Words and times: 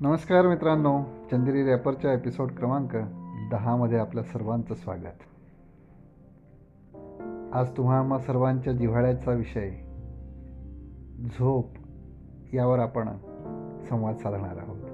नमस्कार 0.00 0.46
मित्रांनो 0.46 1.02
चंदेरी 1.30 1.70
रॅपरच्या 1.70 2.12
एपिसोड 2.12 2.52
क्रमांक 2.52 2.96
दहामध्ये 3.50 3.98
आपल्या 3.98 4.24
सर्वांचं 4.24 4.74
स्वागत. 4.74 5.22
आज 7.54 7.70
तुम्हा 7.76 8.18
सर्वांच्या 8.18 8.72
जिव्हाळ्याचा 8.72 9.32
विषय 9.32 9.70
झोप 11.26 11.66
यावर 12.54 12.78
आपण 12.78 13.08
संवाद 13.88 14.16
साधणार 14.16 14.56
आहोत. 14.56 14.84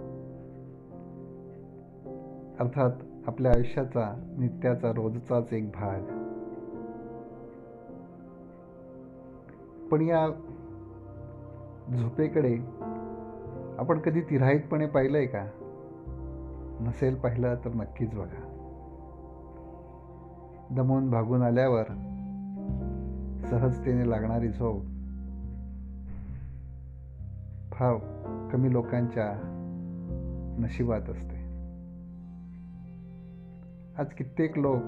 अर्थात 2.60 2.90
आपल्या 3.26 3.52
आयुष्याचा 3.52 4.34
नित्याचा 4.38 4.90
रोजचाच 4.90 5.52
एक 5.52 5.70
भाग. 5.70 6.00
पण 9.88 10.00
या 10.02 10.28
झोपेकडे 11.98 12.58
आपण 13.78 13.98
कधी 13.98 14.20
तिराहितपणे 14.20 14.86
पाहिलं 14.86 15.18
आहे 15.18 15.26
का? 15.26 15.46
नसेल 16.80 17.14
पाहिलं 17.14 17.54
तर 17.54 17.68
नक्कीच 17.68 18.14
बघा. 18.14 18.50
दमून 20.70 21.10
भागून 21.10 21.42
आल्यावर 21.42 21.84
सहजतेने 23.50 24.10
लागणारी 24.10 24.48
झोप 24.48 24.82
फार 27.74 27.94
कमी 28.52 28.72
लोकांच्या 28.72 29.50
नशिबात 30.58 31.10
असते. 31.10 31.44
आज 33.98 34.06
कित्येक 34.06 34.58
लोक 34.58 34.82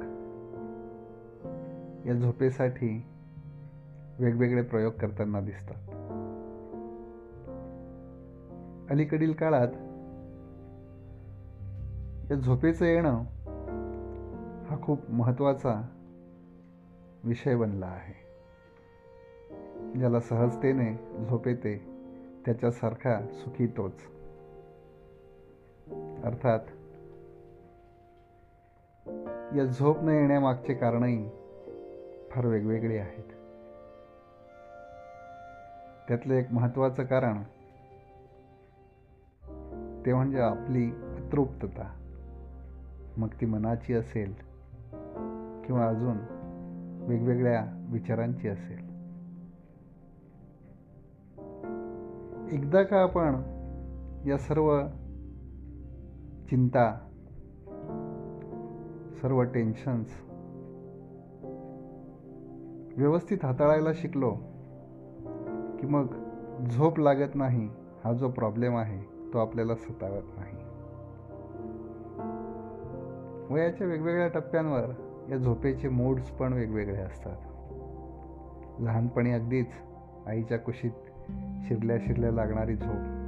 या 2.07 2.15
झोपेसाठी 2.15 3.05
वेगवेगळे 4.19 4.62
प्रयोग 4.62 4.93
करताना 4.93 5.41
दिसतात. 5.41 6.05
अलीकडील 8.91 9.33
काळात 9.33 9.69
या 12.31 12.37
झोपेचं 12.37 12.84
येणं 12.84 13.25
हा 14.70 14.77
खूप 14.83 15.11
महत्त्वाचा 15.11 15.89
विषय 17.25 17.56
बनला 17.56 17.87
आहे. 17.87 18.15
ज्याला 19.98 20.20
सहजतेने 20.20 20.93
झोपेते 21.28 21.77
त्याच्यासारखा 22.47 23.27
सुखी 23.33 23.67
तोच. 23.67 23.95
अर्थात 26.25 26.61
या 29.56 29.65
झोप 29.65 30.03
न 30.03 30.09
येण्यामागचे 30.09 30.75
कारणही 30.75 31.28
फार 32.31 32.47
वेगवेगळी 32.47 32.97
आहेत. 32.97 33.25
त्यातलं 36.09 36.34
एक 36.34 36.53
महत्त्वाचं 36.53 37.05
कारण 37.05 37.43
ते 40.07 40.15
म्हणजे 40.15 40.41
आपली 40.41 40.91
अतृप्तता. 40.91 41.91
मग 43.17 43.29
ती 43.41 43.47
मनाची 43.47 43.95
असेल 43.95 44.33
किंवा 45.65 45.89
अजून 45.89 46.17
वेगवेगळ्या 47.09 47.87
विचारांची 47.89 48.49
असेल. 48.49 48.87
एकदा 52.53 52.83
का 52.83 53.03
आपण 53.03 53.34
या 54.29 54.39
सर्व 54.39 54.87
चिंता 56.51 56.99
सर्व 59.23 59.43
टेन्शन्स 59.43 60.09
व्यवस्थित 62.99 63.39
हाताळायला 63.43 63.93
शिकलो 63.95 64.31
की 65.81 65.87
मग 65.87 66.07
झोप 66.71 66.99
लागत 66.99 67.34
नाही 67.34 67.69
हा 68.05 68.12
जो 68.12 68.31
प्रॉब्लेम 68.31 68.77
आहे 68.77 69.16
तो 69.32 69.38
आपल्याला 69.38 69.74
सतावत 69.74 70.22
नाही. 70.36 70.56
वयाच्या 73.54 73.87
वेगवेगळ्या 73.87 74.28
टप्प्यांवर 74.28 74.91
या 75.31 75.37
झोपेचे 75.37 75.88
मूड्स 75.88 76.31
पण 76.31 76.53
वेगवेगळे 76.53 76.97
असतात. 76.97 77.36
लहानपणी 78.81 79.32
अगदीच 79.32 79.66
आईच्या 80.26 80.59
कुशीत 80.59 80.91
शिरल्या 81.69 81.98
शिरल्या 81.98 82.32
लागणारी 82.32 82.76
झोप 82.76 83.26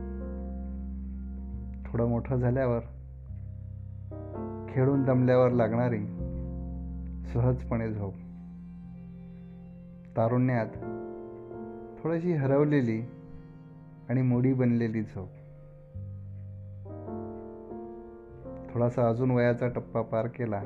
थोडं 1.86 2.08
मोठं 2.08 2.36
झाल्यावर 2.36 2.80
खेळून 4.68 5.04
दमल्यावर 5.04 5.50
लागणारी 5.50 6.06
सहजपणे 7.26 7.92
झोप. 7.92 8.14
तारुण्यात 10.16 10.66
थोडीशी 12.02 12.32
हरवलेली 12.32 13.02
आणि 14.08 14.22
मोडी 14.22 14.52
बनलेली 14.52 15.02
झोप. 15.02 15.28
थोडासा 18.74 19.08
अजून 19.08 19.30
वयाचा 19.30 19.68
टप्पा 19.68 20.02
पार 20.02 20.26
केला 20.26 20.60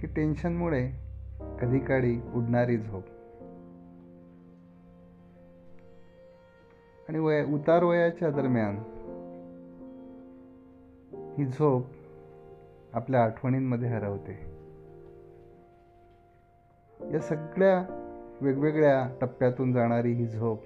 की 0.00 0.06
टेन्शनमुळे 0.06 0.90
कधी 1.60 1.78
काळी 1.78 2.20
उडणारी 2.34 2.78
झोप. 2.78 3.02
आणि 7.08 7.18
वय 7.18 7.44
उतार 7.44 7.84
वयाच्या 7.84 8.30
दरम्यान 8.30 8.76
ही 11.38 11.46
झोप 11.46 11.84
आपल्या 12.92 13.24
आठवणींमध्ये 13.24 13.88
हरवते. 13.88 14.54
या 17.12 17.20
सगळ्या 17.20 18.00
वेगवेगळ्या 18.40 19.08
टप्प्यातून 19.20 19.72
जाणारी 19.72 20.12
ही 20.12 20.26
झोप 20.26 20.58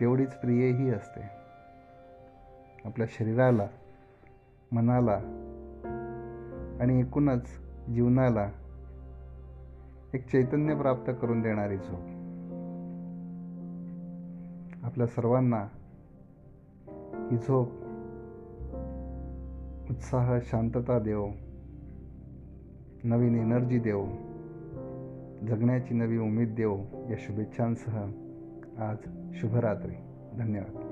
तेवढीच 0.00 0.30
प्रियही 0.30 0.90
असते. 0.90 1.39
आपल्या 2.84 3.06
शरीराला 3.10 3.66
मनाला 4.72 5.20
आणि 6.80 7.00
एकूणच 7.00 7.46
जीवनाला 7.94 8.50
एक 10.14 10.26
चैतन्य 10.28 10.74
प्राप्त 10.74 11.12
करून 11.22 11.40
देणारी 11.40 11.76
झोप. 11.76 12.20
आपल्या 14.84 15.06
सर्वांना 15.06 15.66
ही 17.30 17.36
झोप 17.36 17.68
उत्साह 19.90 20.38
शांतता 20.42 20.98
देव 20.98 21.26
नवीन 23.04 23.34
एनर्जी 23.34 23.78
देव 23.78 24.04
जगण्याची 25.46 25.94
नवी 25.94 26.18
उमेद 26.18 26.54
देव 26.54 26.76
या 27.10 27.16
शुभेच्छांसह 27.18 27.98
आज 28.78 28.96
शुभरात्री. 29.34 29.94
धन्यवाद. 30.38 30.86